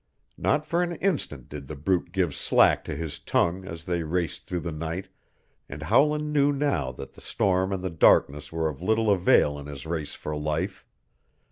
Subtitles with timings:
[0.35, 4.43] Not for an instant did the brute give slack to his tongue as they raced
[4.45, 5.09] through the night,
[5.69, 9.67] and Howland knew now that the storm and the darkness were of little avail in
[9.67, 10.87] his race for life.